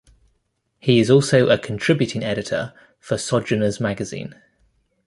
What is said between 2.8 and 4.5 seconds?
for "Sojourners Magazine".